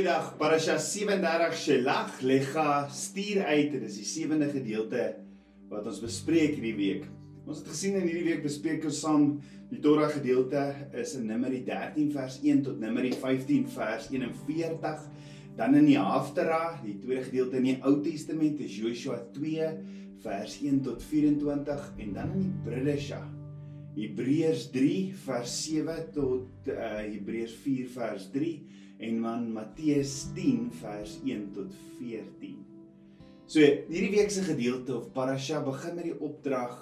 [0.00, 5.02] Goeiedag, Parasha 37 Shelach Lecha stuur uit en dis die sewende gedeelte
[5.68, 7.02] wat ons bespreek hierdie week.
[7.44, 9.26] Ons het gesien in hierdie week bespreek ons saam
[9.68, 10.62] die Torah gedeelte
[11.02, 15.02] is in Numeri 13 vers 1 tot Numeri 15 vers 41.
[15.58, 19.68] Dan in die Haftara, die tweede gedeelte in die Ou Testament is Joshua 2
[20.24, 23.20] vers 1 tot 24 en dan in die Bridesha
[24.00, 28.52] Hebreërs 3 vers 7 tot uh, Hebreërs 4 vers 3
[29.00, 32.58] en dan Matteus 10 vers 1 tot 14.
[33.50, 36.76] So hierdie week se gedeelte of parasha begin met die opdrag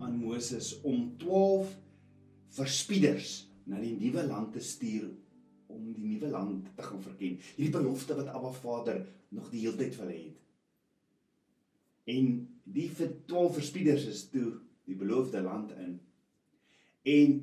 [0.00, 1.74] aan Moses om 12
[2.56, 3.34] verspieders
[3.68, 5.10] na die nuwe land te stuur
[5.72, 7.36] om die nuwe land te gaan verken.
[7.56, 10.42] Hierdie belofte wat Abba Vader nog die hele tyd vir hulle het.
[12.16, 12.30] En
[12.64, 14.54] die vir 12 verspieders is toe
[14.86, 15.98] die beloofde land in.
[17.06, 17.36] En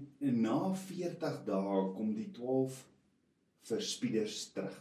[0.43, 2.79] na 40 dae kom die 12
[3.67, 4.79] verspieders terug.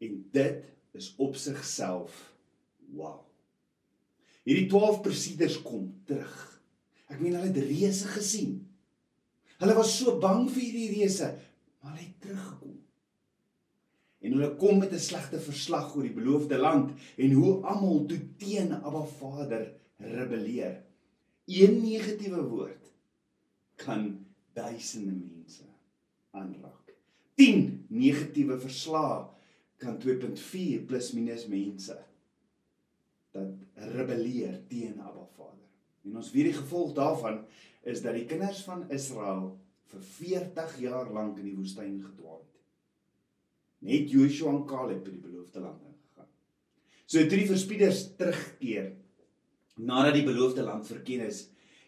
[0.00, 0.64] En dit
[0.96, 2.32] is op sigself
[2.94, 3.20] wow.
[4.42, 6.36] Hierdie 12 verspieders kom terug.
[7.10, 8.58] Ek meen hulle het reëse gesien.
[9.60, 11.28] Hulle was so bang vir hierdie reëse,
[11.80, 12.76] maar hulle het teruggekom.
[14.20, 18.20] En hulle kom met 'n slegte verslag oor die beloofde land en hoe almal toe
[18.36, 20.82] teen Abba Vader rebelleer.
[21.46, 22.92] Een negatiewe woord
[23.76, 25.39] kan duisende mense
[26.36, 26.94] aanraak.
[27.40, 29.24] 10 negatiewe verslae
[29.80, 31.96] kan 2.4 plus minus mense
[33.30, 35.68] dat rebelleer teen Abba Vader.
[36.04, 37.44] En ons weet die gevolg daarvan
[37.88, 39.52] is dat die kinders van Israel
[39.90, 42.58] vir 40 jaar lank in die woestyn gedwaal het.
[43.86, 46.28] Net Joshua en Caleb het die beloofde land ingegaan.
[47.06, 48.92] So drie verspieders terugkeer
[49.80, 51.46] nadat die beloofde land verken is,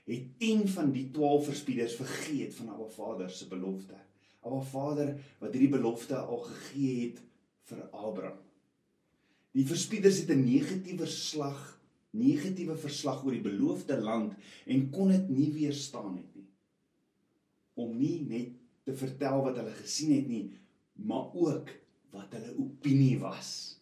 [0.08, 3.98] het 10 van die 12 verspieders vergeet van Abba Vader se belofte.
[4.42, 7.20] Abba Vader wat hierdie belofte al gegee het
[7.70, 8.40] vir Abraham.
[9.52, 11.60] Die verspieders het 'n negatiewe verslag,
[12.10, 14.34] negatiewe verslag oor die beloofde land
[14.66, 16.48] en kon dit nie weerstaan het nie.
[17.74, 18.48] Om nie net
[18.84, 20.50] te vertel wat hulle gesien het nie,
[20.92, 21.68] maar ook
[22.10, 23.78] wat hulle opinie was.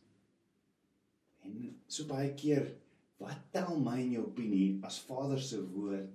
[1.43, 2.77] En so baie keer,
[3.19, 6.11] wat tel my in jou opinie as Vader se woord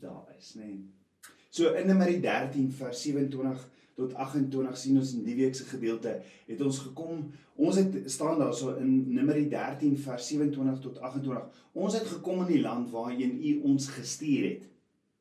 [0.00, 0.64] daar is, nê?
[0.64, 1.03] Nee?
[1.54, 6.16] So in Numeri 13 vers 27 tot 28 sien ons in die week se gedeelte
[6.48, 7.20] het ons gekom
[7.62, 12.42] ons het staan daar so in Numeri 13 vers 27 tot 28 ons het gekom
[12.42, 14.64] in die land waarheen u ons gestuur het.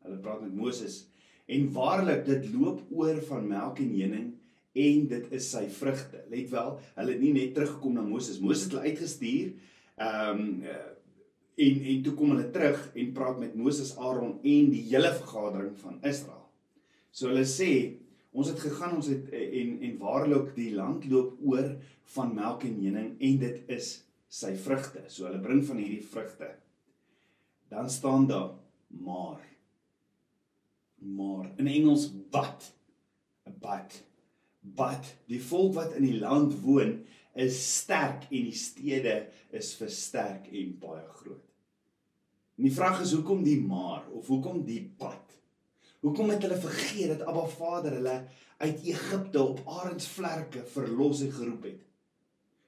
[0.08, 1.04] Hulle praat met Moses
[1.46, 4.32] en waarlik dit loop oor van melk en honing
[4.74, 6.24] en dit is sy vrugte.
[6.34, 9.54] Let wel hulle het nie net teruggekom na Moses Moses het hulle uitgestuur
[10.02, 10.50] ehm um,
[11.56, 15.76] En en toe kom hulle terug en praat met Moses, Aaron en die hele vergadering
[15.82, 16.48] van Israel.
[17.14, 17.70] So hulle sê,
[18.34, 21.76] ons het gegaan, ons het en en waarlik die land loop oor
[22.16, 23.94] van melk en honing en dit is
[24.34, 25.06] sy vrugte.
[25.14, 26.50] So hulle bring van hierdie vrugte.
[27.70, 28.54] Dan staan daar
[28.88, 29.42] maar
[31.04, 32.74] maar in Engels but
[33.46, 34.04] 'n but
[34.62, 37.04] but die volk wat in die land woon
[37.34, 39.16] is sterk en die stede
[39.56, 41.50] is versterk en baie groot.
[42.58, 45.34] En die vraag is hoekom die maar of hoekom die pad?
[46.04, 48.18] Hoekom het hulle vergeet dat Abba Vader hulle
[48.60, 51.82] uit Egipte op arendsvlerke verlos en geroep het?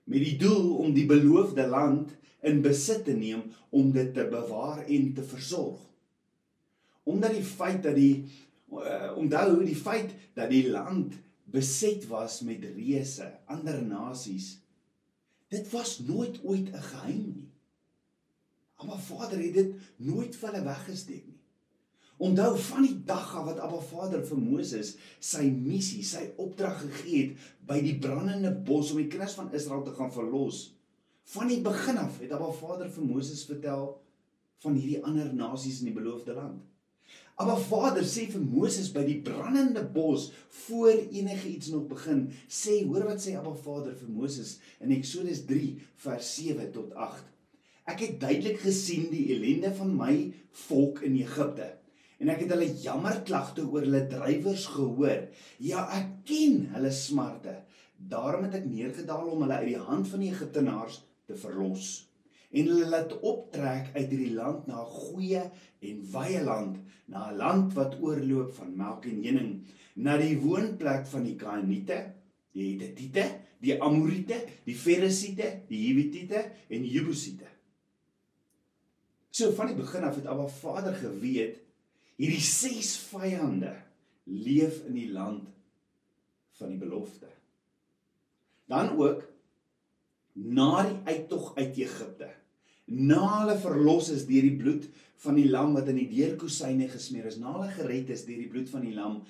[0.05, 2.15] Met die doel om die beloofde land
[2.45, 5.81] in besit te neem om dit te bewaar en te versorg.
[7.03, 8.25] Omdat die feit dat die
[8.71, 11.13] uh, onthou die feit dat die land
[11.55, 14.57] beset was met reëse, ander nasies.
[15.53, 17.49] Dit was nooit ooit 'n geheim nie.
[18.75, 21.39] Abba Vader het dit nooit vir hulle weggesteek nie.
[22.17, 27.21] Onthou van die dag af wat Abba Vader vir Moses sy missie, sy opdrag gegee
[27.21, 30.75] het by die brandende bos om die kinders van Israel te gaan verlos.
[31.35, 34.01] Van die begin af het Abba Vader vir Moses vertel
[34.63, 36.63] van hierdie ander nasies in die beloofde land.
[37.35, 40.29] Maar Vader sê vir Moses by die brandende bos
[40.65, 45.43] voor enige iets nog begin, sê hoor wat sê Abba Vader vir Moses in Eksodus
[45.49, 45.73] 3
[46.05, 47.25] vers 7 tot 8.
[47.91, 50.13] Ek het duidelik gesien die ellende van my
[50.65, 51.73] volk in Egipte
[52.23, 55.27] en ek het hulle jammerklagte oor hulle drywers gehoor.
[55.59, 57.57] Ja, ek ken hulle smarte.
[57.99, 62.05] Daarom het ek neergedaal om hulle uit die hand van die Egiptenaars te verlos
[62.55, 65.43] en hulle laat optrek uit hierdie land na 'n goeie
[65.89, 66.77] en wye land,
[67.11, 69.51] na 'n land wat oorloop van melk en honing,
[69.95, 71.99] na die woonplek van die Kanaaniete,
[72.53, 73.25] die Hittite,
[73.59, 77.47] die Amorite, die Ferisiete, die Hiwitiete en die Jebusiete.
[79.31, 81.59] So van die begin af het Abba Vader geweet
[82.15, 83.73] hierdie ses vyande
[84.23, 85.49] leef in die land
[86.55, 87.27] van die belofte.
[88.71, 89.25] Dan ook
[90.35, 92.29] na die uittog uit Egipte.
[92.85, 94.85] Na hulle verlos is deur die bloed
[95.23, 98.51] van die lam wat in die deurkusyne gesmeer is, na hulle gered is deur die
[98.51, 99.21] bloed van die lam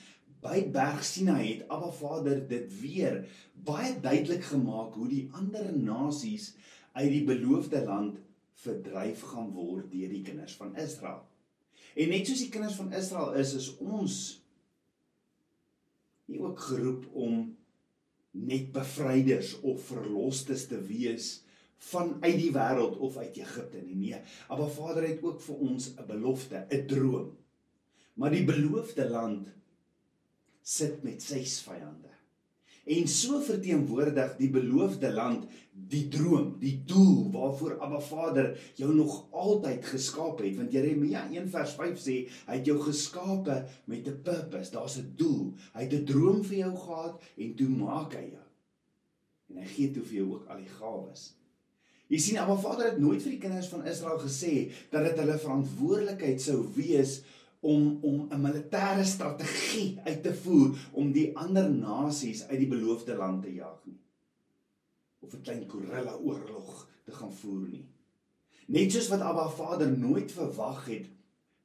[0.45, 3.23] by Berg Sinai het Abba Vader dit weer
[3.65, 6.51] baie duidelik gemaak hoe die ander nasies
[6.93, 8.19] uit die beloofde land
[8.65, 11.23] verdryf gaan word deur die kinders van Israel.
[11.95, 14.17] En net soos die kinders van Israel is, is ons
[16.29, 17.55] nie ook geroep om
[18.35, 21.44] net bevryders of verlosters te wees
[21.85, 23.95] vanuit die wêreld of uit Egipte nie.
[23.95, 27.37] Nee, maar Vader het ook vir ons 'n belofte, 'n droom.
[28.13, 29.47] Maar die beloofde land
[30.61, 32.15] sit met ses vyande.
[32.85, 39.25] En so verteenwoordig die beloofde land die droom, die doel waarvoor Abba Vader jou nog
[39.31, 40.55] altyd geskaap het.
[40.55, 43.57] Want Jeremia 1 vers 5 sê hy het jou geskape
[43.89, 44.71] met 'n purpose.
[44.71, 45.53] Daar's 'n doel.
[45.73, 48.45] Hy het 'n droom vir jou gehad en toe maak hy jou.
[49.49, 51.33] En hy gee toe vir jou ook al die gawes.
[52.11, 55.37] Jy sien Abba Vader het nooit vir die kinders van Israel gesê dat dit hulle
[55.41, 57.21] verantwoordelikheid sou wees
[57.65, 63.15] om om 'n militêre strategie uit te voer om die ander nasies uit die beloofde
[63.15, 63.97] land te jaag nie.
[65.19, 67.85] Of 'n klein gorilla oorlog te gaan voer nie.
[68.67, 71.05] Net soos wat Abba Vader nooit verwag het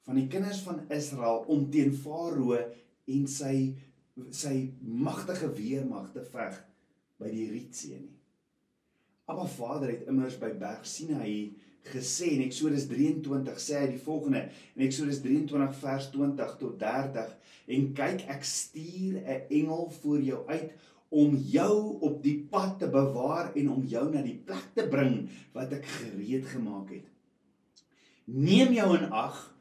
[0.02, 2.56] van die kinders van Israel om teen Farao
[3.04, 3.74] en sy
[4.30, 6.64] sy magtige weermag te veg
[7.18, 8.19] by die Rietsee nie.
[9.30, 11.52] Abba Vader het immers by Berg Sinaï
[11.86, 14.42] gesê in Eksodus 23 sê hy die volgende
[14.74, 17.30] in Eksodus 23 vers 20 tot 30
[17.76, 20.74] en kyk ek stuur 'n engel voor jou uit
[21.10, 25.28] om jou op die pad te bewaar en om jou na die plek te bring
[25.54, 27.06] wat ek gereed gemaak het.
[28.26, 29.54] Neem jou in ag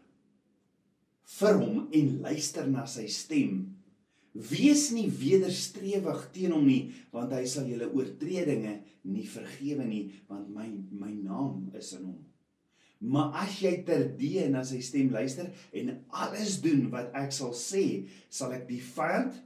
[1.39, 3.68] vir hom en luister na sy stem.
[4.33, 8.75] Wees nie wederstrewig teen hom nie, want hy sal julle oortredinge
[9.09, 12.19] nie vergewe nie, want my my naam is in hom.
[12.99, 17.85] Maar as jy terdee na sy stem luister en alles doen wat ek sal sê,
[18.29, 19.37] sal ek die vyand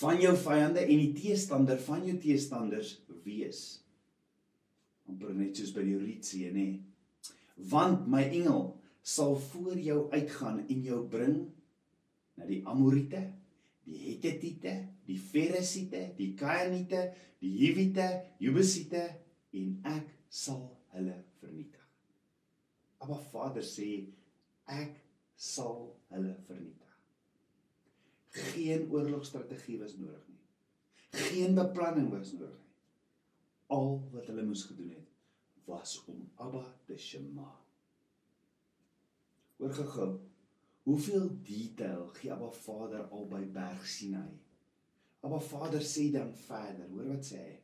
[0.00, 3.82] van jou vyande en die teestander van jou teestanders wees.
[5.08, 6.66] amper net soos by die Rietsee, nê.
[7.72, 11.38] Want my engel sal voor jou uitgaan en jou bring
[12.38, 13.20] na die Amorite,
[13.84, 14.74] die Hettite,
[15.06, 17.02] die Feresiete, die Kanaaniete,
[17.40, 18.08] die Hiwite,
[18.42, 19.04] Jebusiete
[19.56, 20.64] en ek sal
[20.94, 21.84] hulle vernietig.
[23.08, 23.88] Maar Vader sê
[24.68, 24.96] ek
[25.38, 26.94] sal hulle vernietig.
[28.52, 30.42] Geen oorlogstrategie was nodig nie.
[31.30, 32.74] Geen beplanning was nodig nie.
[33.72, 35.08] Al wat hulle moes gedoen het
[35.68, 37.48] was om Abba te shema.
[39.58, 40.12] Hoor gehou
[40.88, 44.30] Hoeveel detail gee Abba Vader al by Berg Sinai?
[45.20, 47.56] Abba Vader sê dan verder, hoor wat sê hy?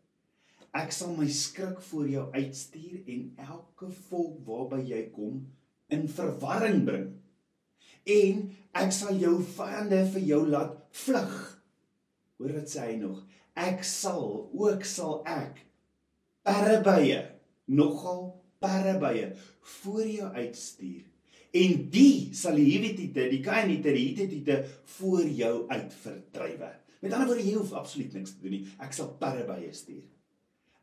[0.77, 5.39] Ek sal my skrik voor jou uitstuur en elke volk waarby jy kom
[5.97, 7.09] in verwarring bring.
[8.17, 8.45] En
[8.83, 10.77] ek sal jou vyande vir jou laat
[11.07, 11.41] vlug.
[12.37, 13.25] Hoor wat sê hy nog?
[13.57, 15.65] Ek sal ook sal ek
[16.45, 17.25] parabye,
[17.73, 18.23] nogal
[18.61, 19.33] parabye
[19.81, 21.14] voor jou uitstuur
[21.55, 24.59] en die sal die Hiwitite, die Kanaaniete, die Hittite
[24.97, 26.73] voor jou uit verdrywe.
[27.05, 28.65] Met ander woorde, jy hoef absoluut niks te doen nie.
[28.83, 30.03] Ek sal perre by jou stuur.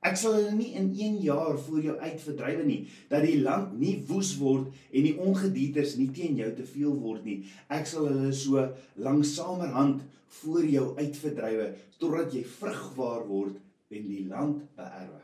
[0.01, 2.79] Ek sal hulle nie in 1 jaar voor jou uit verdrywe nie,
[3.09, 7.27] dat die land nie woes word en die ongedieters nie teen jou te veel word
[7.27, 7.41] nie.
[7.69, 8.63] Ek sal hulle so
[8.97, 10.01] langsamerhand
[10.41, 11.67] voor jou uit verdrywe
[12.01, 13.59] totdat jy vrugbaar word
[13.93, 15.21] en die land beerwe.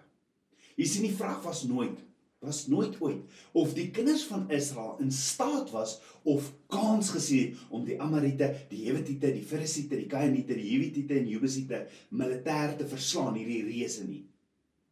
[0.78, 1.98] Jy sien die vraag was nooit
[2.40, 3.24] was nooit ooit
[3.58, 8.84] of die kinders van Israel in staat was of kans gesien om die Amorite, die
[8.86, 14.26] Hewitiete, die Ferisiete, die Kanaaniete, die Hiwitiete en Jebusiete militêr te verslaan hierdie reëse nie.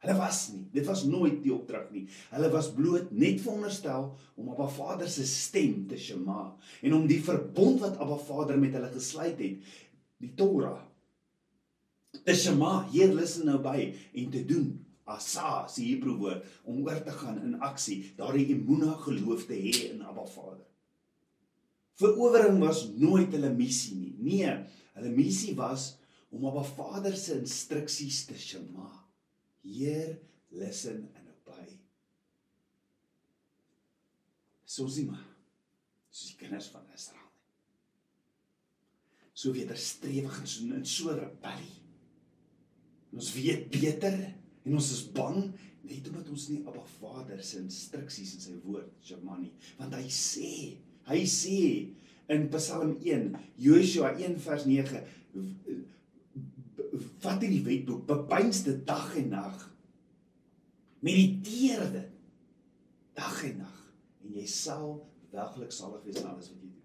[0.05, 0.65] Hulle was nie.
[0.73, 2.03] Dit was nooit die opdrag nie.
[2.33, 6.49] Hulle was bloot net veronderstel om Abba Vader se stem te shema
[6.81, 9.71] en om die verbond wat Abba Vader met hulle gesluit het,
[10.21, 10.81] die Torah
[12.25, 14.69] te shema, hier luister nou by en te doen
[15.05, 19.73] asa se Hebreë woord om oor te gaan in aksie, daardie emuna geloof te hê
[19.91, 20.63] in Abba Vader.
[22.01, 24.15] Verowering was nooit hulle missie nie.
[24.19, 24.55] Nee,
[24.97, 25.93] hulle missie was
[26.33, 28.89] om Abba Vader se instruksies te shema.
[29.65, 30.17] Heer,
[30.57, 31.77] listen and obey.
[34.65, 35.21] Sosima.
[36.09, 37.21] Soos die kinders van Israel.
[39.35, 41.81] So wederstrewig en so in so rebellie.
[43.15, 44.17] Ons weet beter
[44.65, 45.41] En ons is bang
[45.85, 50.53] net omdat ons nie Abba Vader se instruksies in sy woord Jamani, want hy sê,
[51.05, 51.59] hy sê
[52.33, 55.03] in Psalm 1, Joshua 1 vers 9,
[57.21, 59.65] vat hierdie wetboek, bepeins dit dag en nag.
[61.05, 62.13] Mediteer dit
[63.15, 63.81] dag en nag
[64.25, 64.95] en jy sal
[65.31, 66.81] werklik salig wees in alles wat jy doen.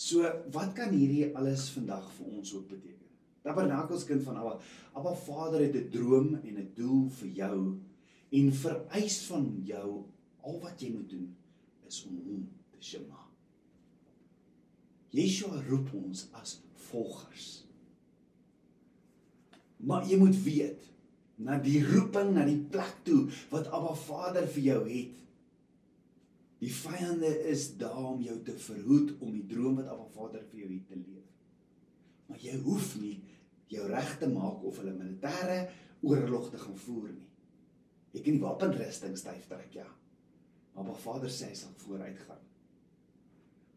[0.00, 2.99] So, wat kan hierdie alles vandag vir ons ook beteken?
[3.42, 4.58] Tabernakels kind van Abba.
[4.92, 7.78] Abba Vader het 'n droom en 'n doel vir jou
[8.30, 10.04] en vereis van jou
[10.40, 11.36] al wat jy moet doen
[11.86, 13.26] is om hom te sjema.
[15.10, 17.66] Yeshua roep ons as volgers.
[19.76, 20.90] Maar jy moet weet,
[21.40, 25.16] na die roeping na die plek toe wat Abba Vader vir jou het.
[26.60, 30.60] Die vyande is daar om jou te verhoed om die droom wat Abba Vader vir
[30.64, 31.19] jou het te leef.
[32.30, 33.16] Maar jy hoef nie
[33.70, 35.64] jou reg te maak of hulle militêre
[36.06, 37.26] oorlog te gaan voer nie.
[38.14, 39.86] Jy kan die wapenrusting styf trek, ja.
[40.74, 42.40] Maar Abba Vader sê hy sal vooruit gaan.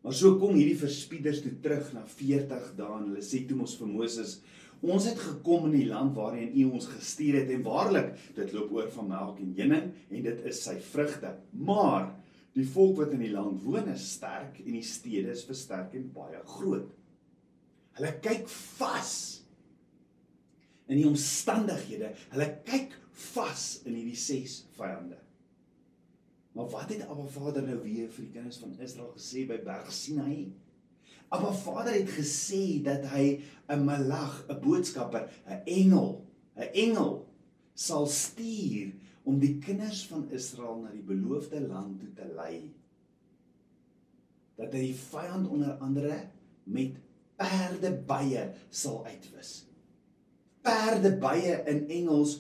[0.04, 3.76] Maar so kom hierdie verspieders toe terug na 40 dae en hulle sê toe mos
[3.80, 4.40] vir Moses
[4.84, 8.74] Ons het gekom in die land waarheen U ons gestuur het en waarlik dit loop
[8.76, 11.32] oor van melk en honing en dit is sy vrugte.
[11.56, 12.10] Maar
[12.58, 16.10] die volk wat in die land woon is sterk en die stede is versterk en
[16.14, 16.92] baie groot.
[17.98, 19.14] Hulle kyk vas
[20.90, 22.14] in die omstandighede.
[22.34, 22.96] Hulle kyk
[23.34, 25.20] vas in hierdie ses vyande.
[26.54, 29.90] Maar wat het Abba Vader nou weer vir die kinders van Israel gesê by Berg
[29.94, 30.52] Sinai?
[31.34, 37.26] Abba Vader het gesê dat hy 'n malag, 'n boodskapper, 'n engel, 'n engel
[37.74, 42.72] sal stuur om die kinders van Israel na die beloofde land toe te lei.
[44.56, 46.30] Dat hy die vyand onder andere
[46.64, 47.00] met
[47.44, 49.52] perdebye sal uitwis.
[50.64, 52.40] Perdebye in Engels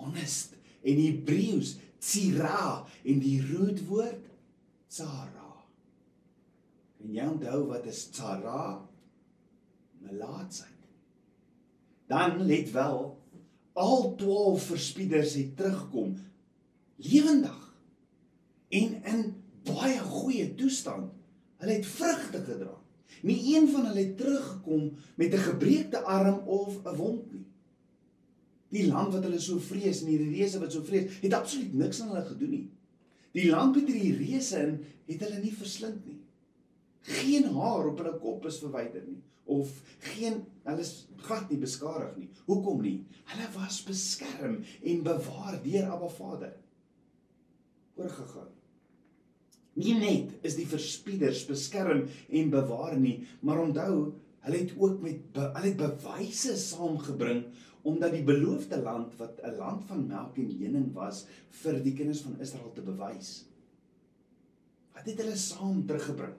[0.00, 4.26] honest en Hebreëus tsira en die roetwoord
[4.92, 5.50] tsara.
[7.02, 8.82] En jy onthou wat is tsara?
[10.02, 10.70] Melaatsheid.
[12.10, 13.00] Dan let wel
[13.72, 16.18] al 12 verspieders het terugkom
[17.02, 17.60] lewendig
[18.68, 19.22] en in
[19.64, 21.12] baie goeie toestand.
[21.62, 22.81] Hulle het vrugte gedra.
[23.22, 27.46] Nie een van hulle het teruggekom met 'n gebreekte arm of 'n wond nie.
[28.68, 32.00] Die land wat hulle so vrees en die reëse wat so vrees, het absoluut niks
[32.00, 32.68] aan hulle gedoen nie.
[33.32, 36.22] Die land met hierdie reëse in het hulle nie verslind nie
[37.02, 39.20] geen haar op hulle kop is verwyder nie
[39.52, 39.70] of
[40.06, 40.92] geen hulle is
[41.26, 42.28] glad nie beskadig nie.
[42.46, 42.98] Hoekom nie?
[43.32, 46.52] Hulle was beskerm en bewaar deur Abba Vader.
[47.98, 48.52] Oorgegaan.
[49.80, 54.12] Nie net is die verspieders beskerm en bewaar nie, maar onthou,
[54.44, 57.44] hulle het ook met hulle het bewyse saamgebring
[57.82, 61.26] omdat die beloofde land wat 'n land van melk en honing was
[61.62, 63.44] vir die kinders van Israel te bewys.
[64.94, 66.36] Wat het hulle saam teruggebring?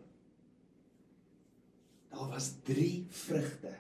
[2.14, 3.74] Daar was 3 vrugte.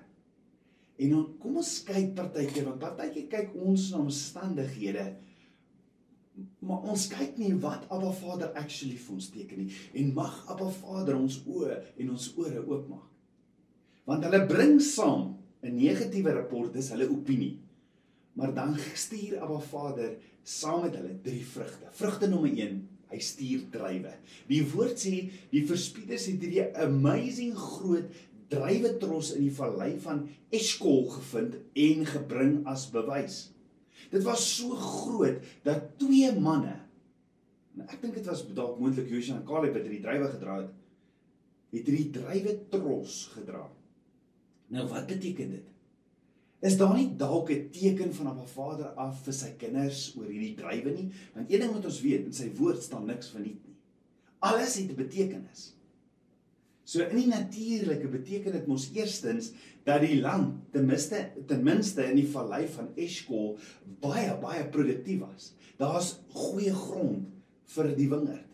[0.97, 5.05] En dan kom ons kyk partykeer want partykeer kyk ons na omstandighede
[6.59, 10.69] maar ons kyk nie wat Abba Vader actually vir ons teken nie en mag Abba
[10.79, 13.09] Vader ons oë en ons ore oopmaak.
[14.09, 17.57] Want hulle bring saam 'n negatiewe rapport, dis hulle opinie.
[18.33, 18.75] Maar dan
[19.05, 21.87] stuur Abba Vader saam met hulle drie vrugte.
[21.91, 22.81] Vrugte nommer 1
[23.13, 24.13] hy stuur drywe.
[24.49, 28.09] Die woord sê die verspieders het hierdie amazing groot
[28.53, 33.52] drywe tros in die vallei van Eskol gevind en gebring as bewys.
[34.13, 36.77] Dit was so groot dat twee manne
[37.73, 40.73] en ek dink dit was dalk moontlik Joshua en Caleb wat hierdie drywe gedra het,
[41.73, 43.63] het hierdie drywe tros gedra.
[44.73, 45.71] Nou wat beteken dit?
[46.63, 50.55] Is daar nie dalk 'n teken van 'n Vader af vir sy kinders oor hierdie
[50.55, 51.09] drywe nie?
[51.33, 53.75] Want een ding moet ons weet, in sy woord staan niks verniet nie.
[54.39, 55.73] Alles het 'n betekenis.
[56.83, 59.53] So in die natuurlike beteken dit mos eerstens
[59.87, 63.53] dat die land ten minste ten minste in die vallei van Eshkol
[64.03, 65.53] baie baie produktief was.
[65.79, 67.29] Daar's goeie grond
[67.73, 68.49] vir die wingerd.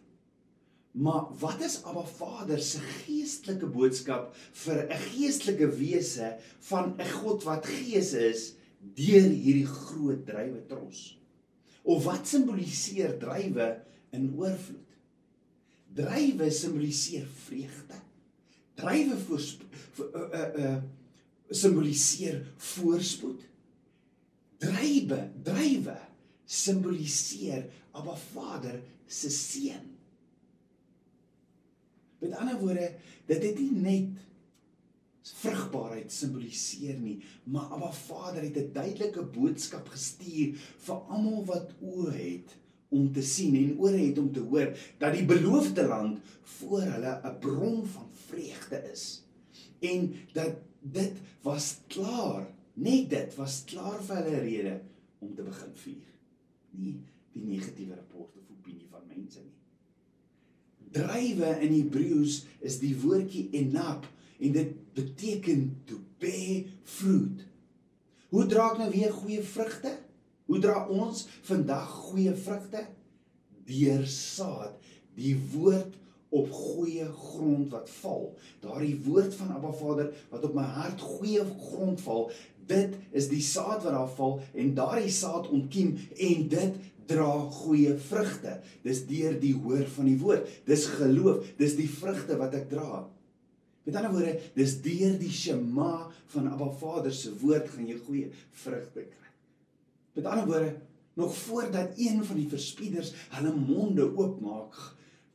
[1.00, 4.34] Maar wat is Abba Vader se geestelike boodskap
[4.64, 6.38] vir 'n geestelike wese
[6.70, 11.18] van 'n God wat gees is deur hierdie groot drywe tros?
[11.84, 13.82] Of wat simboliseer drywe
[14.12, 14.86] in oorvloed?
[15.94, 18.09] Drywe simboliseer vreugde.
[18.80, 19.42] Drywe voor
[20.16, 20.78] uh uh uh
[21.50, 23.42] simboliseer voorspoed.
[24.58, 25.98] Drywe, drywe
[26.46, 29.86] simboliseer Abba Vader se seën.
[32.20, 32.92] Met ander woorde,
[33.26, 34.26] dit het nie net
[35.40, 40.56] vrugbaarheid simboliseer nie, maar Abba Vader het 'n duidelike boodskap gestuur
[40.86, 42.58] vir almal wat oë het
[42.90, 46.20] om te sien en ore het om te hoor dat die beloofde land
[46.58, 49.06] voor hulle 'n bron van vreugde is.
[49.80, 52.48] En dat dit was klaar
[52.80, 54.76] Net dit was klaar vir hulle rede
[55.20, 56.12] om te begin vier.
[56.80, 57.00] Nie
[57.36, 59.56] die negatiewe rapport of opinie van mense nie.
[60.96, 64.08] Drywe in Hebreëus is die woordjie enap
[64.40, 67.44] en dit beteken to bear fruit.
[68.32, 69.92] Hoe dra ek nou weer goeie vrugte?
[70.50, 72.86] Hoe dra ons vandag goeie vrugte?
[73.70, 74.80] Deur saad,
[75.20, 75.94] die woord
[76.30, 78.30] op goeie grond wat val.
[78.62, 82.30] Daardie woord van Abba Vader wat op my hart goeie grond val,
[82.70, 87.30] dit is die saad wat daar val en daardie saad ontkiem en dit dra
[87.64, 88.60] goeie vrugte.
[88.86, 90.50] Dis deur die hoor van die woord.
[90.70, 93.08] Dis geloof, dis die vrugte wat ek dra.
[93.88, 95.94] Met ander woorde, dis deur die Shema
[96.30, 98.30] van Abba Vader se woord gaan jy goeie
[98.62, 99.34] vrugte kry.
[100.20, 100.76] Met ander woorde,
[101.18, 104.78] nog voordat een van die verspieders hulle monde oopmaak,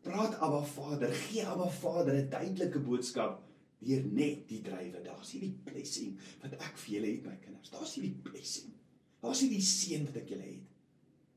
[0.05, 3.43] praat Abba Vader, gee Abba Vader 'n duidelike boodskap
[3.85, 5.03] deur net die drywe.
[5.05, 7.73] Daar's hierdie blessing wat ek vir julle het my kinders.
[7.73, 8.73] Daar's hierdie blessing.
[9.25, 10.71] Daar's hierdie seën wat ek julle het.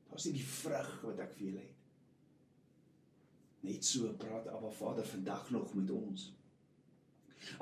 [0.09, 1.75] Daar's hierdie vrug wat ek vir julle het.
[3.67, 6.31] Net so praat Abba Vader vandag nog met ons.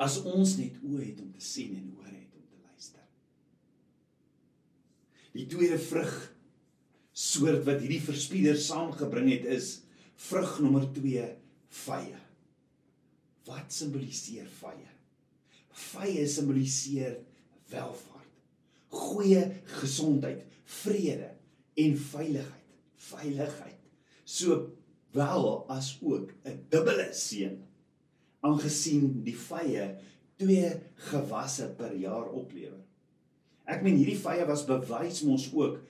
[0.02, 3.06] As ons net oë het om te sien en ore het om te luister.
[5.34, 6.14] Die tweede vrug
[7.16, 9.85] soort wat hierdie verspieder saamgebring het is
[10.16, 11.26] Vrug nommer 2:
[11.86, 12.20] vye.
[13.46, 14.90] Wat simboliseer vye?
[15.76, 17.18] Vye simboliseer
[17.70, 18.32] welvaart,
[18.96, 19.42] goeie
[19.82, 20.46] gesondheid,
[20.82, 21.34] vrede
[21.82, 22.62] en veiligheid.
[23.06, 23.82] Veiligheid.
[24.26, 27.60] Sowel as ook 'n dubbele seën.
[28.42, 29.96] Aangesien die vye
[30.38, 30.72] twee
[31.12, 32.82] gewasse per jaar oplewer.
[33.66, 35.82] Ek meen hierdie vye was bewys mos ook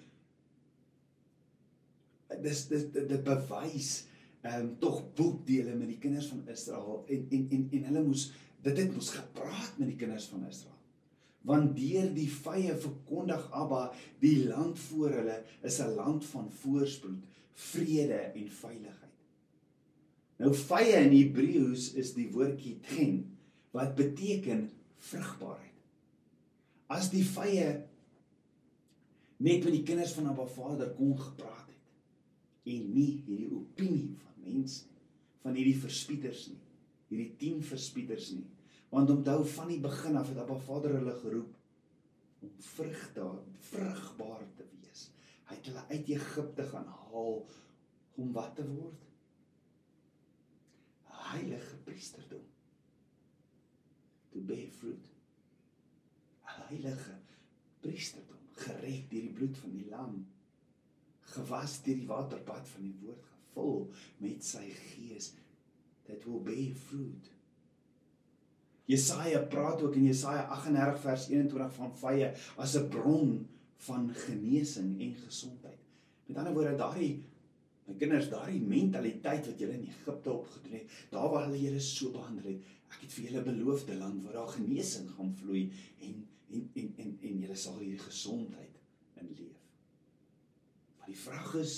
[2.42, 4.06] dis dis dit bewys
[4.46, 8.26] ehm um, tog boekdele met die kinders van Israel en en en en hulle moes
[8.66, 10.74] dit het moes gepraat met die kinders van Israel.
[11.46, 13.88] Want deur die vye verkondig Abba
[14.22, 19.18] die land voor hulle is 'n land van voorspoed, vrede en veiligheid.
[20.38, 23.38] Nou vye in Hebreëus is die woordjie ten
[23.72, 25.72] wat beteken vrugbaarheid.
[26.88, 27.86] As die vye
[29.38, 34.35] net met die kinders van Abba Vader kon gepraat het en nie hierdie opinie van
[34.46, 35.02] mens nie,
[35.46, 36.62] van hierdie verspieters nie,
[37.12, 38.48] hierdie 10 verspieters nie.
[38.90, 44.66] Want onthou van die begin af het Abba Vader hulle geroep om vrugbaar, vrugbaar te
[44.72, 45.10] wees.
[45.50, 47.42] Hy het hulle uit Egipte gaan haal
[48.22, 49.04] om wat te word?
[51.26, 52.46] Heilige priesterdom.
[54.34, 55.12] To bear fruit.
[56.56, 57.18] Heilige
[57.84, 60.20] priesterdom, gered deur die bloed van die lam,
[61.36, 63.88] gewas deur die waterbad van die woord vul
[64.24, 65.32] met sy gees
[66.06, 67.32] that will bear fruit.
[68.86, 72.28] Jesaja praat ook in Jesaja 38 vers 21 van vye
[72.62, 73.32] as 'n bron
[73.88, 75.80] van genesing en gesondheid.
[76.28, 77.24] Met ander woorde daardie
[77.86, 82.10] my kinders daardie mentaliteit wat julle in Egipte opgedoen het, daar waar hulle julle so
[82.16, 85.68] behandel het, ek het vir julle beloofde land waar daar genesing gaan vloei
[86.02, 86.24] en
[86.56, 88.80] en en en en julle sal hierdie gesondheid
[89.22, 89.62] in leef.
[90.98, 91.76] Maar die vraag is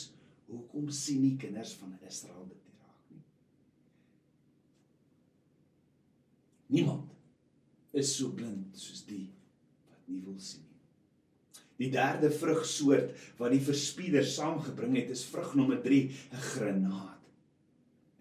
[0.48, 3.24] Hoekom sien nie kinders van Israel dit nie raak nie?
[6.78, 9.26] Niemand is so blind soos die
[9.90, 11.64] wat nie wil sien nie.
[11.78, 17.28] Die derde vrugsoort wat die verspieder saamgebring het, is vrug nommer 3, 'n granaat.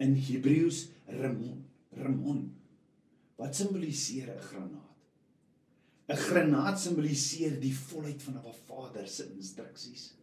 [0.03, 1.63] In Hebreëus rimon,
[1.95, 2.43] rimon.
[3.37, 4.97] Wat simboliseer 'n granaat?
[6.09, 10.13] 'n Granaat simboliseer die volheid van 'n Vader se instruksies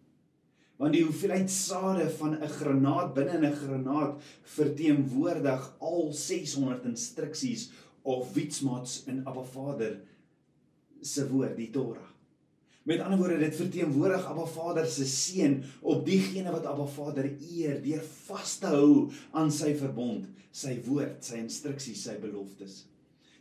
[0.80, 4.22] want die hoeveelheid sade van 'n granaat binne 'n granaat
[4.56, 7.70] verteenwoordig al 600 instruksies
[8.02, 10.00] of wietsmats in Abba Vader
[11.00, 12.10] se woord die Torah.
[12.84, 17.82] Met ander woorde dit verteenwoordig Abba Vader se seën op diegene wat Abba Vader eer
[17.82, 22.84] deur vas te hou aan sy verbond, sy woord, sy instruksies, sy beloftes.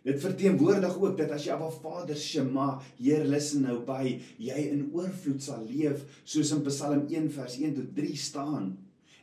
[0.04, 4.89] Dit verteenwoordig ook dat as jy Abba Vader Shema, Heer luister nou by, jy in
[4.92, 8.74] oorvloed sal leef soos in Psalm 1 vers 1 tot 3 staan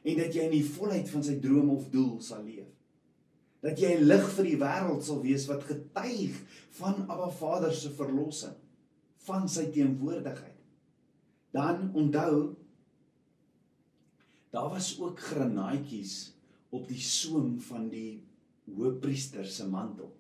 [0.01, 2.69] en dat jy in die volheid van sy droom of doel sal leef.
[3.61, 6.39] Dat jy 'n lig vir die wêreld sal wees wat getuig
[6.81, 8.57] van Abba Vader se verlossing,
[9.29, 10.57] van sy teenwoordigheid.
[11.53, 12.57] Dan onthou
[14.51, 16.33] daar was ook granaatjies
[16.71, 18.23] op die soem van die
[18.65, 20.11] hoëpriester se mantel.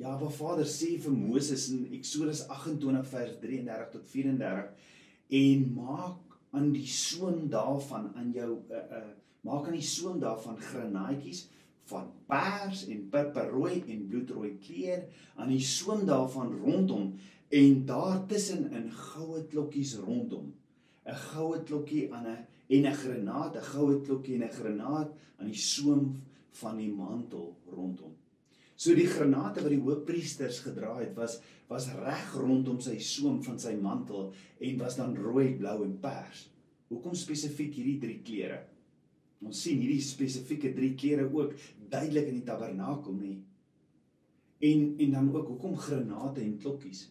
[0.00, 4.70] Ja, wat Vader sê vir Moses in Eksodus 28 vers 33 tot 34
[5.40, 9.08] en maak aan die soem daarvan aan jou uh, uh
[9.44, 11.46] maak aan die soem daarvan granaatjies
[11.88, 15.06] van pers en purperrooi en bloedrooi kleur
[15.40, 17.14] aan die soem daarvan rondom
[17.50, 20.54] En daar tussen in goue klokkies rondom,
[21.04, 25.46] 'n goue klokkie aan 'n en 'n granaat, 'n goue klokkie en 'n granaat aan
[25.46, 28.12] die soem van die mantel rondom.
[28.80, 31.40] So die granate wat die hoofpriesters gedra het was
[31.70, 36.48] was reg rondom sy soem van sy mantel en was dan rooi, blou en pers.
[36.90, 38.56] Hoekom spesifiek hierdie drie kleure?
[39.44, 41.52] Ons sien hierdie spesifieke drie kleure ook
[41.92, 43.36] duidelik in die tabernakel nie.
[44.66, 47.04] En en dan ook hoekom granate en klokkies?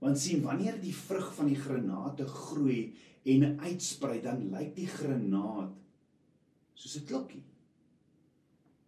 [0.00, 2.80] Want sien wanneer die vrug van die granate groei
[3.28, 5.74] en uitsprei, dan lyk die granaat
[6.78, 7.42] soos 'n klokkie.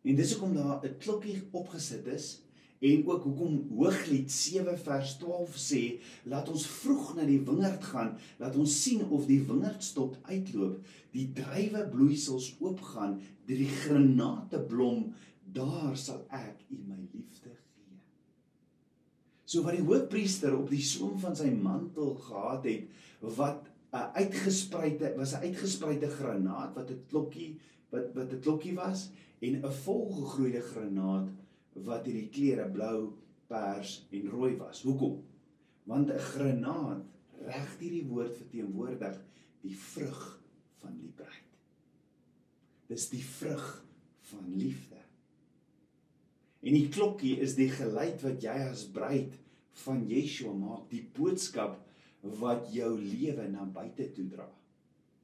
[0.03, 2.41] En dis hoekom daar 'n klokkie opgesit is
[2.81, 5.81] En ook hoekom Hooglied 7 vers 12 sê,
[6.25, 10.79] laat ons vroeg na die wingerd gaan, laat ons sien of die wingerdstok uitloop,
[11.13, 13.19] die druiwe bloeisels oopgaan,
[13.51, 15.11] die granate blom,
[15.45, 18.01] daar sal ek u my liefde gee.
[19.45, 22.89] So wat die hoofpriester op die soem van sy mantel gehad het,
[23.37, 27.59] wat 'n uitgespreide was 'n uitgespreide granaat wat 'n klokkie
[27.91, 31.29] wat wat 'n klokkie was en 'n volgegroeide granaat
[31.75, 33.13] wat hierdie kleure blou,
[33.47, 34.83] pers en rooi was.
[34.83, 35.23] Hoekom?
[35.85, 37.05] Want 'n granaat
[37.47, 39.17] reg hierdie woord verteenwoordig
[39.61, 40.41] die vrug
[40.81, 41.49] van bruid.
[42.91, 43.85] Dis die vrug
[44.31, 44.99] van liefde.
[46.61, 49.37] En die klokkie is die geluid wat jy as bruid
[49.85, 51.79] van Yeshua maak, die boodskap
[52.41, 54.49] wat jou lewe na buite toe dra.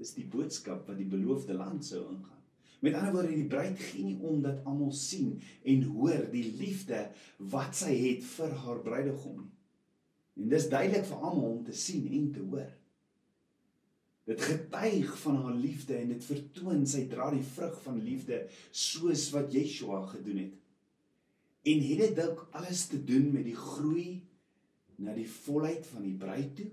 [0.01, 2.36] Dis die boodskap wat die beloofde land sou ingaan.
[2.85, 7.07] Met ander woorde, die bruid gee nie om dat almal sien en hoor die liefde
[7.53, 9.53] wat sy het vir haar bruidegom nie.
[10.37, 12.69] En dis duidelik vir almal om te sien en te hoor.
[14.27, 18.43] Dit getuig van haar liefde en dit vertoon sy dra die vrug van liefde
[18.75, 20.57] soos wat Yeshua gedoen het.
[21.67, 24.21] En het dit dalk alles te doen met die groei
[25.03, 26.69] na die volheid van die bruid toe?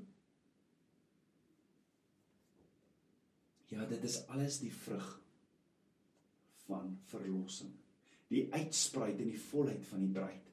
[3.73, 5.07] Ja, dit is alles die vrug
[6.73, 7.73] van verlossing.
[8.33, 10.49] Die uitsprei in die volheid van die bruid.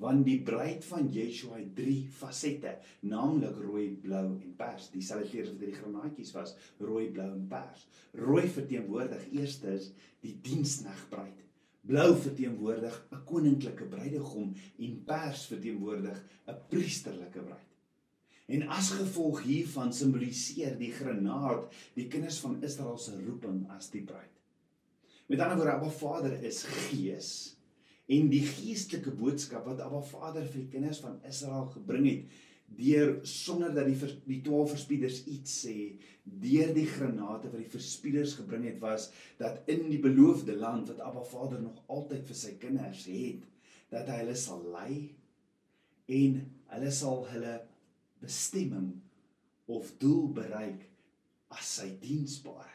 [0.00, 4.88] Want die bruid van Yeshua het drie fasette, naamlik rooi, blou en pers.
[4.94, 7.84] Dieselfde kleur wat die granaatjies was, rooi, blou en pers.
[8.16, 9.90] Rooi verteenwoordig eerstens
[10.24, 11.44] die diensnegbruid.
[11.90, 17.68] Blou verteenwoordig 'n koninklike bruidegom en pers verteenwoordig 'n priesterlike bruid.
[18.48, 24.02] En as gevolg hiervan simboliseer die granaat die kinders van Israel se roeping as die
[24.02, 24.39] bruid.
[25.30, 27.56] Met ander woorde, Abba Vader is Gees
[28.10, 32.32] en die geestelike boodskap wat Abba Vader vir die kinders van Israel gebring het
[32.80, 35.76] deur sonder dat die die 12 verspieders iets sê
[36.24, 39.06] deur die granate wat die verspieders gebring het was
[39.38, 43.46] dat in die beloofde land wat Abba Vader nog altyd vir sy kinders het
[43.94, 44.98] dat hy hulle sal lei
[46.18, 46.42] en
[46.74, 47.54] hulle sal hulle
[48.18, 48.90] bestemming
[49.70, 50.82] of doel bereik
[51.54, 52.74] as sy diensbare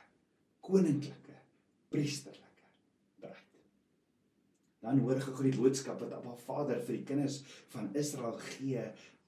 [0.63, 1.39] koninklike
[1.91, 2.44] priesterlike
[4.85, 7.41] dan hoor gou die boodskap wat Abba Vader vir die kinders
[7.73, 8.85] van Israel gee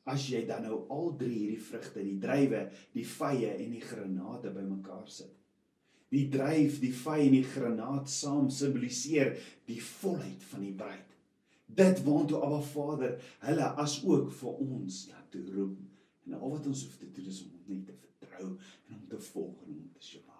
[0.07, 2.61] as jy dan nou al drie hierdie vrugte, die druiwe,
[2.93, 5.33] die vye en die granate bymekaar sit.
[6.13, 9.33] Die druif, die vy en die granaat saam simboliseer
[9.67, 11.17] die volheid van die bruid.
[11.67, 15.75] Dit waantoe Abba Vader hulle as ook vir ons laat roep.
[16.27, 19.19] En al wat ons hoef te doen is om net te vertrou en om te
[19.33, 20.37] volg en om te sjou.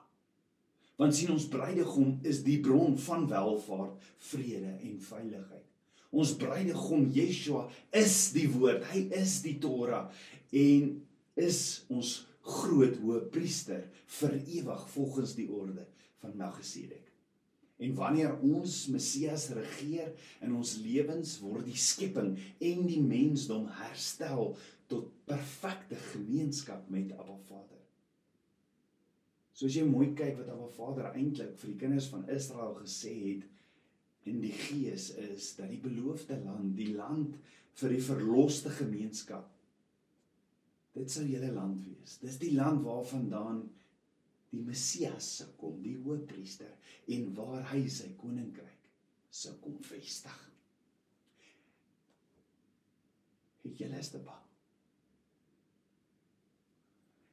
[0.98, 5.66] Want sien ons bruidegom is die bron van welvaart, vrede en veiligheid.
[6.10, 8.86] Ons bruidegom Yeshua is die woord.
[8.94, 10.08] Hy is die Torah
[10.56, 10.96] en
[11.38, 11.62] is
[11.94, 13.84] ons groot hoëpriester
[14.20, 15.86] vir ewig volgens die orde
[16.24, 17.04] van Melchisedek.
[17.78, 24.56] En wanneer ons Messias regeer in ons lewens word die skepping en die mensdom herstel
[24.90, 27.77] tot perfekte gemeenskap met Abba Vader.
[29.58, 33.14] So as jy mooi kyk wat Abba Vader eintlik vir die kinders van Israel gesê
[33.24, 37.40] het in die gees is dat die beloofde land, die land
[37.80, 39.48] vir die verloste gemeenskap
[40.98, 42.18] dit sou julle land wees.
[42.22, 43.64] Dis die land waarvandaan
[44.54, 46.74] die Messias sou kom, die Hoëpriester
[47.14, 48.86] en waar hy sy koninkryk
[49.34, 50.38] sou kom vestig.
[53.66, 54.46] Het julle is te bang.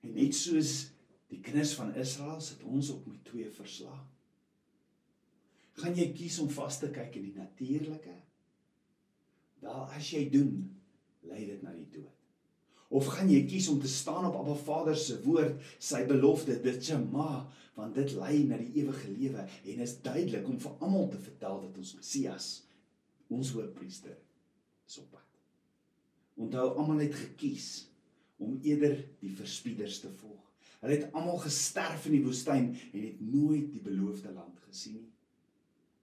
[0.04, 0.93] En net soos
[1.34, 4.02] Die kinders van Israel sit ons op met twee verslae.
[5.82, 8.12] Gaan jy kies om vas te kyk in die natuurlike?
[9.64, 10.52] Wel, as jy doen,
[11.26, 12.12] lei dit na die dood.
[12.94, 16.78] Of gaan jy kies om te staan op Abba Vader se woord, sy belofte, dit
[16.84, 17.42] Shema,
[17.74, 21.64] want dit lei na die ewige lewe en is duidelik om vir almal te vertel
[21.64, 22.52] dat ons Messias,
[23.34, 24.14] ons hoofpriester,
[24.86, 25.26] is op pad.
[26.38, 27.88] Onthou almal het gekies
[28.64, 30.43] eerder die verspieders te volg.
[30.84, 35.12] Hulle het almal gesterf in die woestyn en het nooit die beloofde land gesien nie.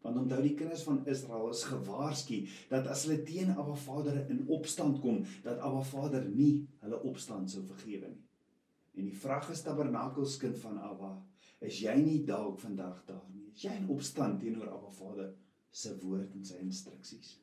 [0.02, 2.40] Want onthou die kinders van Israel is gewaarsku
[2.72, 7.54] dat as hulle teen Abba Vader in opstand kom, dat Abba Vader nie hulle opstand
[7.54, 8.24] sou vergewe nie.
[8.98, 11.12] En die vraag is tabernakelskind van Abba,
[11.62, 13.46] is jy nie dalk vandag daar nie?
[13.54, 15.30] Is jy in opstand teenoor Abba Vader
[15.70, 17.36] se woord en sy instruksies?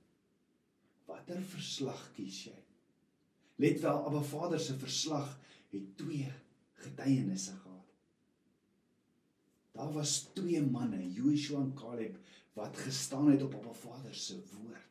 [1.07, 2.59] Watter verslag kies jy?
[3.63, 5.31] Let wel, Abba Vader se verslag
[5.71, 6.27] het twee
[6.85, 7.87] getuienisse gehad.
[9.79, 12.19] Daar was twee manne, Joshua en Caleb,
[12.59, 14.87] wat gestaan het op Abba Vader se woord.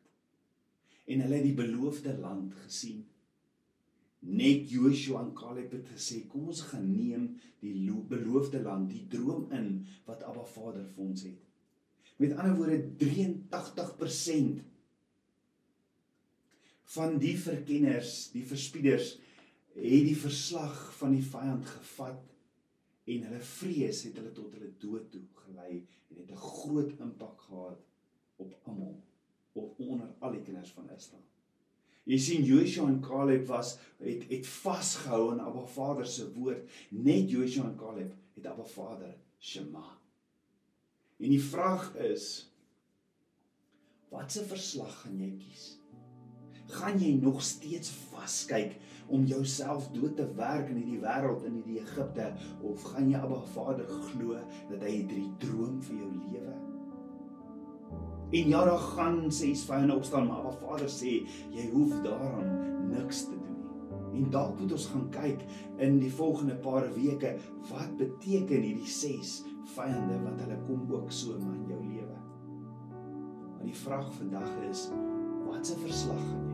[1.06, 3.04] En hulle het die beloofde land gesien.
[4.19, 7.28] Net Joshua en Caleb het gesê, kom ons gaan neem
[7.60, 11.43] die beloofde land, die droom in wat Abba Vader vir ons het.
[12.17, 14.63] Met ander woorde 83%
[16.95, 19.17] van die verkenners, die verspieders
[19.78, 22.24] het die verslag van die vyand gevat
[23.08, 27.42] en hulle vrees het hulle tot hulle dood toe gelei en het 'n groot impak
[27.50, 27.82] gehad
[28.36, 29.04] op almal
[29.54, 31.24] op onder al die kinders van Israel.
[32.08, 36.70] Jy sien Joshua en Caleb was het het vasgehou aan Abba Vader se woord.
[36.90, 39.98] Net Joshua en Caleb het Abba Vader Shema.
[41.18, 42.52] En die vraag is
[44.10, 45.66] watse verslag gaan jy kies?
[46.68, 51.82] Gaan jy nog steeds vaskyk om jouself dood te werk in hierdie wêreld in hierdie
[51.82, 52.32] Egipte
[52.65, 54.39] of gaan jy Abba Vader glo
[54.72, 56.56] dat hy het 'n droom vir jou lewe?
[58.32, 62.89] En ja, daar gaan sê is vyande opstaan, maar Abba Vader sê jy hoef daaraan
[62.89, 63.56] niks te doen
[64.12, 64.24] nie.
[64.24, 65.46] En dalk moet ons gaan kyk
[65.78, 67.38] in die volgende paar weke
[67.70, 69.43] wat beteken hierdie ses
[69.76, 72.20] vyande wat hulle kom ook so in jou lewe.
[73.56, 74.89] Maar die vraag vandag is
[75.48, 76.46] watse verslag gaan?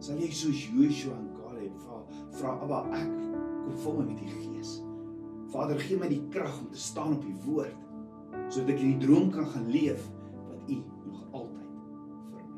[0.00, 1.98] Sal jy soos Joshua en Caleb vra,
[2.38, 4.78] vra Abba ek kom vul my met die Gees.
[5.52, 7.86] Vader, gee my die krag om te staan op u woord
[8.50, 10.06] sodat ek hierdie droom kan gaan leef
[10.48, 12.56] wat u nog altyd vir my het.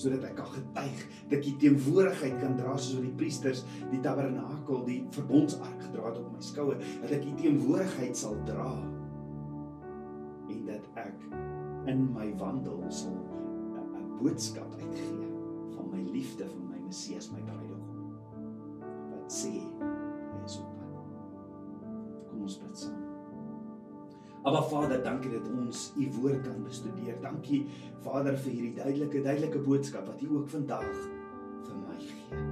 [0.00, 4.82] Sodat ek kan getuig dat die teenwoordigheid kan dra soos wat die priesters die tabernakel,
[4.88, 8.72] die verbondsark gedra het op my skouer, dat ek die teenwoordigheid sal dra
[10.48, 11.28] en dat ek
[11.92, 13.20] in my wandel sal
[13.92, 15.27] 'n boodskap uitgee
[15.92, 18.12] my liefde vir my Messias, my bruidegom.
[19.12, 20.96] Wat sê hy is op pad.
[22.30, 23.04] Kom ons bid saam.
[24.48, 27.18] Aba Vader, dankie dat ons u woord kan bestudeer.
[27.20, 27.64] Dankie
[28.04, 30.86] Vader vir hierdie duidelike duidelike boodskap wat u ook vandag
[31.66, 32.44] vir my gee.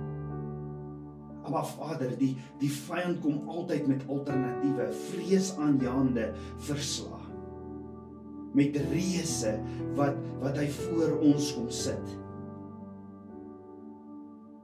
[1.46, 6.33] Aba Vader, die die vyand kom altyd met alternatiewe, vreesaanjaende
[6.66, 7.22] verslae.
[8.57, 9.55] Met reëse
[9.96, 12.16] wat wat hy voor ons kom sit.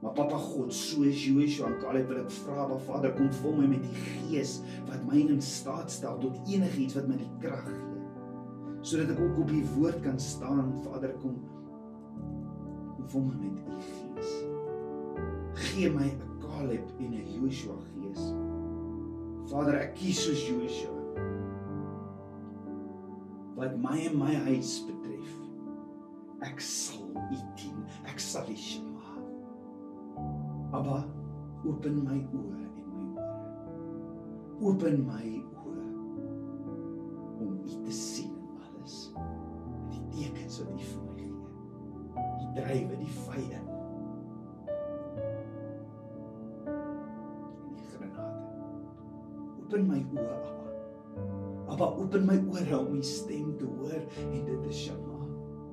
[0.03, 3.69] Maar Papa God, soos Joshua en Caleb wil ek vra, Ba Vader, kom vul my
[3.71, 4.57] met die Gees
[4.89, 8.01] wat my in staat stel tot enigiets wat my die krag gee.
[8.83, 11.39] Sodat ek ook op U woord kan staan, Vader, kom
[12.97, 14.35] kom vul my met U Gees.
[15.69, 18.27] Gee my 'n Caleb en 'n Joshua gees.
[19.47, 20.99] Vader, ek kies soos Joshua.
[23.55, 25.31] Wat my en my huis betref,
[26.41, 27.85] ek sal U dien.
[28.03, 28.92] Ek sal U sien.
[30.73, 31.03] Abba,
[31.69, 33.33] open my oë en my ore.
[34.71, 35.27] Open my
[35.69, 35.83] oë
[37.43, 38.95] om U te sien in alles.
[39.93, 41.35] In die tekens wat U vir my gee.
[42.39, 43.61] Die drywe, die vye.
[46.65, 48.65] En die granate.
[49.61, 50.67] Open my oë, Abba.
[51.75, 55.21] Abba, open my ore om U stem te hoor en dit te shama.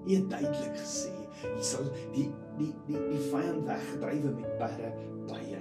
[0.04, 1.16] U het duidelik gesê,
[1.56, 2.28] U sal die
[2.60, 4.92] die die die vyand weggedrywe met perde
[5.30, 5.60] baie.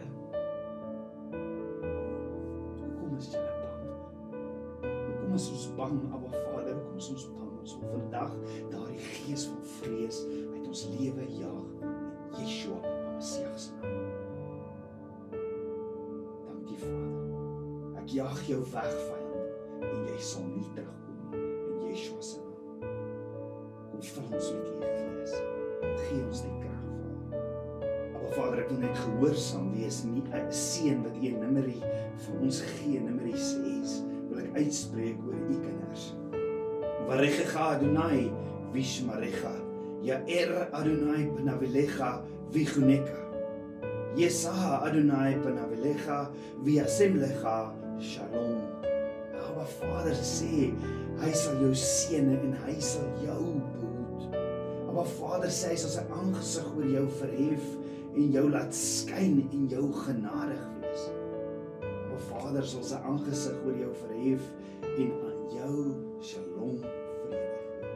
[3.00, 3.86] Kom ons jy bang.
[4.84, 8.36] Kom ons ons bang, Abba Vader, kom ons ons bang ons op vandag
[8.72, 10.24] daardie gees van vrees
[10.56, 11.96] uit ons lewe jaag in
[12.40, 12.80] Yeshua
[13.20, 14.06] Messie se naam.
[16.48, 17.98] Dankie Vader.
[18.00, 19.19] Ek jag jou weg vyand
[28.70, 31.82] Wil net gehoorsaam wees en nie 'n seën wat U nimmerie
[32.24, 36.14] vir ons gee, nimmerie 6, wil ek uitspreek oor U kinders.
[37.08, 38.32] Varecha Adonai,
[38.74, 39.56] Vishmarecha,
[40.02, 43.20] Ya Er Adonai Benavelecha, Vichuneka.
[44.16, 46.30] Yesa Adonai Benavelecha,
[46.64, 48.80] Viasemlecha, Shalom.
[49.60, 50.70] Maar Vader sê,
[51.20, 54.38] hy sal jou seën en hy sal jou behoed.
[54.96, 57.66] Maar Vader sê hy sal sy aangesig oor jou verhef
[58.16, 61.06] en jou laat skyn en jou genadig wees.
[61.82, 64.48] Maar Vader sal sy aangesig oor jou verhef
[64.90, 65.76] en aan jou
[66.26, 67.92] shalom vrede gee.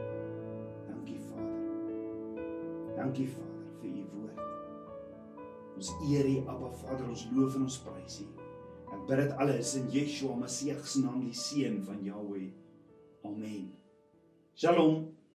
[0.88, 2.46] Dankie Vader.
[2.96, 4.40] Dankie Vader vir u woord.
[5.74, 8.28] Ons eer U Abba Vader, ons loof en ons prys U.
[8.94, 12.52] Ek bid dit alles in Yeshua Messie se naam, die seun van Jahweh.
[13.26, 13.72] Amen.
[14.54, 15.08] Shalom.